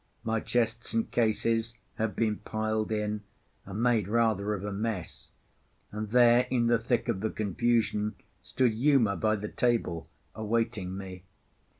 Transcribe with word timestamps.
My 0.23 0.39
chests 0.39 0.95
and 0.95 1.11
cases 1.11 1.75
had 1.93 2.15
been 2.15 2.37
piled 2.37 2.91
in, 2.91 3.21
and 3.67 3.83
made 3.83 4.07
rather 4.07 4.55
of 4.55 4.63
a 4.65 4.71
mess; 4.73 5.29
and 5.91 6.09
there, 6.09 6.47
in 6.49 6.65
the 6.65 6.79
thick 6.79 7.07
of 7.07 7.19
the 7.19 7.29
confusion, 7.29 8.15
stood 8.41 8.73
Uma 8.73 9.15
by 9.15 9.35
the 9.35 9.49
table, 9.49 10.09
awaiting 10.33 10.97
me. 10.97 11.21